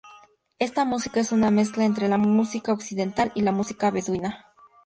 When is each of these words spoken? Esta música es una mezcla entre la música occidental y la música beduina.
Esta 0.57 0.83
música 0.83 1.19
es 1.19 1.31
una 1.31 1.51
mezcla 1.51 1.85
entre 1.85 2.07
la 2.07 2.17
música 2.17 2.73
occidental 2.73 3.31
y 3.35 3.41
la 3.41 3.51
música 3.51 3.91
beduina. 3.91 4.47